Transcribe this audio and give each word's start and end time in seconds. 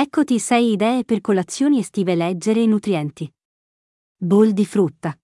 Eccoti 0.00 0.38
6 0.38 0.70
idee 0.70 1.04
per 1.04 1.20
colazioni 1.20 1.80
estive 1.80 2.14
leggere 2.14 2.62
e 2.62 2.66
nutrienti. 2.66 3.28
Bowl 4.16 4.52
di 4.52 4.64
frutta. 4.64 5.18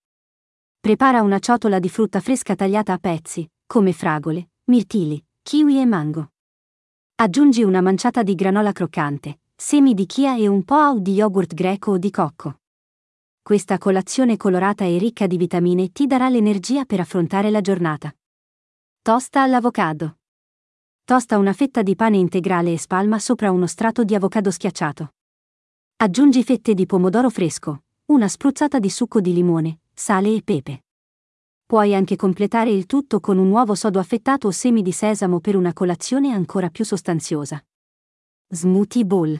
Prepara 0.81 1.23
una 1.23 1.39
ciotola 1.39 1.79
di 1.79 1.89
frutta 1.89 2.19
fresca 2.19 2.57
tagliata 2.57 2.93
a 2.93 2.99
pezzi, 2.99 3.49
come 3.67 3.93
fragole, 3.93 4.49
mirtilli, 4.65 5.25
kiwi 5.43 5.79
e 5.79 5.87
mango. 5.87 6.33
Aggiungi 7.15 7.63
una 7.63 7.83
manciata 7.83 8.25
di 8.25 8.35
granola 8.35 8.73
croccante, 8.73 9.43
semi 9.55 9.95
di 9.95 10.07
chia 10.07 10.37
e 10.37 10.49
un 10.49 10.65
po' 10.65 10.99
di 10.99 11.13
yogurt 11.13 11.55
greco 11.55 11.93
o 11.93 11.97
di 11.97 12.11
cocco. 12.11 12.59
Questa 13.43 13.79
colazione 13.79 14.37
colorata 14.37 14.85
e 14.85 14.99
ricca 14.99 15.29
di 15.29 15.37
vitamine 15.37 15.93
ti 15.93 16.09
darà 16.09 16.29
l'energia 16.29 16.85
per 16.85 16.99
affrontare 16.99 17.49
la 17.53 17.61
giornata. 17.61 18.13
Tosta 19.03 19.41
all'avocado. 19.41 20.17
Tosta 21.07 21.37
una 21.37 21.53
fetta 21.53 21.83
di 21.83 21.97
pane 21.97 22.17
integrale 22.17 22.73
e 22.73 22.79
spalma 22.79 23.19
sopra 23.19 23.51
uno 23.51 23.67
strato 23.67 24.05
di 24.05 24.15
avocado 24.15 24.51
schiacciato. 24.51 25.13
Aggiungi 25.97 26.43
fette 26.43 26.73
di 26.73 26.87
pomodoro 26.87 27.29
fresco, 27.29 27.83
una 28.07 28.27
spruzzata 28.27 28.79
di 28.79 28.89
succo 28.89 29.21
di 29.21 29.35
limone, 29.35 29.81
sale 29.93 30.35
e 30.35 30.41
pepe. 30.43 30.85
Puoi 31.67 31.95
anche 31.95 32.17
completare 32.17 32.71
il 32.71 32.87
tutto 32.87 33.21
con 33.21 33.37
un 33.37 33.51
uovo 33.51 33.75
sodo 33.75 33.99
affettato 33.99 34.47
o 34.47 34.51
semi 34.51 34.81
di 34.81 34.93
sesamo 34.93 35.41
per 35.41 35.57
una 35.57 35.75
colazione 35.75 36.33
ancora 36.33 36.71
più 36.71 36.87
sostanziosa. 36.87 37.63
Smoothie 38.49 39.05
Bowl. 39.05 39.39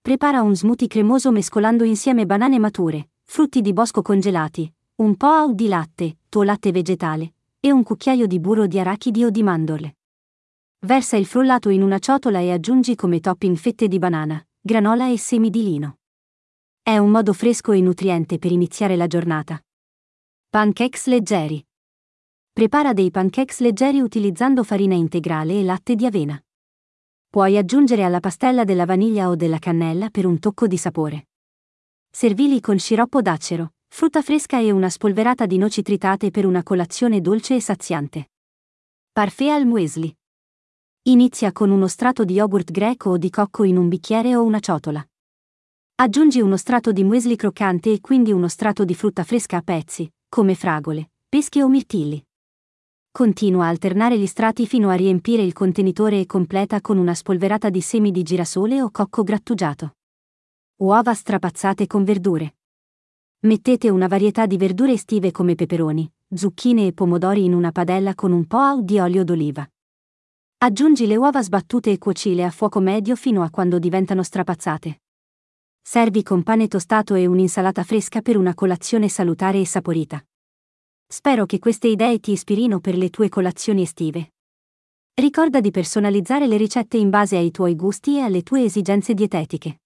Prepara 0.00 0.40
un 0.40 0.56
smoothie 0.56 0.88
cremoso 0.88 1.30
mescolando 1.30 1.84
insieme 1.84 2.24
banane 2.24 2.58
mature, 2.58 3.10
frutti 3.24 3.60
di 3.60 3.74
bosco 3.74 4.00
congelati, 4.00 4.72
un 4.96 5.14
po' 5.16 5.52
di 5.52 5.68
latte, 5.68 6.16
tuo 6.30 6.42
latte 6.42 6.72
vegetale, 6.72 7.34
e 7.60 7.70
un 7.70 7.82
cucchiaio 7.82 8.26
di 8.26 8.40
burro 8.40 8.66
di 8.66 8.78
arachidi 8.78 9.24
o 9.24 9.28
di 9.28 9.42
mandorle. 9.42 9.96
Versa 10.82 11.18
il 11.18 11.26
frullato 11.26 11.68
in 11.68 11.82
una 11.82 11.98
ciotola 11.98 12.38
e 12.38 12.50
aggiungi 12.52 12.94
come 12.94 13.20
topping 13.20 13.54
fette 13.54 13.86
di 13.86 13.98
banana, 13.98 14.42
granola 14.58 15.10
e 15.10 15.18
semi 15.18 15.50
di 15.50 15.62
lino. 15.62 15.98
È 16.82 16.96
un 16.96 17.10
modo 17.10 17.34
fresco 17.34 17.72
e 17.72 17.82
nutriente 17.82 18.38
per 18.38 18.50
iniziare 18.50 18.96
la 18.96 19.06
giornata. 19.06 19.62
Pancakes 20.48 21.06
leggeri. 21.08 21.62
Prepara 22.50 22.94
dei 22.94 23.10
pancakes 23.10 23.60
leggeri 23.60 24.00
utilizzando 24.00 24.64
farina 24.64 24.94
integrale 24.94 25.60
e 25.60 25.64
latte 25.64 25.94
di 25.94 26.06
avena. 26.06 26.42
Puoi 27.28 27.58
aggiungere 27.58 28.02
alla 28.02 28.20
pastella 28.20 28.64
della 28.64 28.86
vaniglia 28.86 29.28
o 29.28 29.36
della 29.36 29.58
cannella 29.58 30.08
per 30.08 30.24
un 30.24 30.38
tocco 30.38 30.66
di 30.66 30.78
sapore. 30.78 31.28
Servili 32.10 32.58
con 32.60 32.78
sciroppo 32.78 33.20
d'acero, 33.20 33.74
frutta 33.86 34.22
fresca 34.22 34.58
e 34.58 34.70
una 34.70 34.88
spolverata 34.88 35.44
di 35.44 35.58
noci 35.58 35.82
tritate 35.82 36.30
per 36.30 36.46
una 36.46 36.62
colazione 36.62 37.20
dolce 37.20 37.56
e 37.56 37.60
saziante. 37.60 38.30
Parfait 39.12 39.50
al 39.50 39.66
muesli. 39.66 40.16
Inizia 41.10 41.50
con 41.50 41.70
uno 41.70 41.88
strato 41.88 42.24
di 42.24 42.34
yogurt 42.34 42.70
greco 42.70 43.10
o 43.10 43.16
di 43.16 43.30
cocco 43.30 43.64
in 43.64 43.76
un 43.76 43.88
bicchiere 43.88 44.36
o 44.36 44.44
una 44.44 44.60
ciotola. 44.60 45.04
Aggiungi 45.96 46.40
uno 46.40 46.56
strato 46.56 46.92
di 46.92 47.02
muesli 47.02 47.34
croccante 47.34 47.90
e 47.90 48.00
quindi 48.00 48.30
uno 48.30 48.46
strato 48.46 48.84
di 48.84 48.94
frutta 48.94 49.24
fresca 49.24 49.56
a 49.56 49.60
pezzi, 49.60 50.08
come 50.28 50.54
fragole, 50.54 51.10
pesche 51.28 51.64
o 51.64 51.68
mirtilli. 51.68 52.24
Continua 53.10 53.64
a 53.64 53.70
alternare 53.70 54.20
gli 54.20 54.26
strati 54.26 54.68
fino 54.68 54.88
a 54.88 54.94
riempire 54.94 55.42
il 55.42 55.52
contenitore 55.52 56.20
e 56.20 56.26
completa 56.26 56.80
con 56.80 56.96
una 56.96 57.14
spolverata 57.14 57.70
di 57.70 57.80
semi 57.80 58.12
di 58.12 58.22
girasole 58.22 58.80
o 58.80 58.92
cocco 58.92 59.24
grattugiato. 59.24 59.96
Uova 60.76 61.12
strapazzate 61.12 61.88
con 61.88 62.04
verdure. 62.04 62.54
Mettete 63.40 63.88
una 63.88 64.06
varietà 64.06 64.46
di 64.46 64.56
verdure 64.56 64.92
estive 64.92 65.32
come 65.32 65.56
peperoni, 65.56 66.08
zucchine 66.32 66.86
e 66.86 66.92
pomodori 66.92 67.42
in 67.42 67.52
una 67.52 67.72
padella 67.72 68.14
con 68.14 68.30
un 68.30 68.46
po' 68.46 68.78
di 68.80 69.00
olio 69.00 69.24
d'oliva. 69.24 69.68
Aggiungi 70.62 71.06
le 71.06 71.16
uova 71.16 71.42
sbattute 71.42 71.90
e 71.90 71.96
cuocile 71.96 72.44
a 72.44 72.50
fuoco 72.50 72.80
medio 72.80 73.16
fino 73.16 73.42
a 73.42 73.48
quando 73.48 73.78
diventano 73.78 74.22
strapazzate. 74.22 75.00
Servi 75.80 76.22
con 76.22 76.42
pane 76.42 76.68
tostato 76.68 77.14
e 77.14 77.24
un'insalata 77.24 77.82
fresca 77.82 78.20
per 78.20 78.36
una 78.36 78.52
colazione 78.52 79.08
salutare 79.08 79.58
e 79.58 79.64
saporita. 79.64 80.22
Spero 81.06 81.46
che 81.46 81.58
queste 81.58 81.88
idee 81.88 82.20
ti 82.20 82.32
ispirino 82.32 82.78
per 82.78 82.94
le 82.98 83.08
tue 83.08 83.30
colazioni 83.30 83.80
estive. 83.80 84.32
Ricorda 85.14 85.62
di 85.62 85.70
personalizzare 85.70 86.46
le 86.46 86.58
ricette 86.58 86.98
in 86.98 87.08
base 87.08 87.38
ai 87.38 87.50
tuoi 87.50 87.74
gusti 87.74 88.18
e 88.18 88.20
alle 88.20 88.42
tue 88.42 88.64
esigenze 88.64 89.14
dietetiche. 89.14 89.80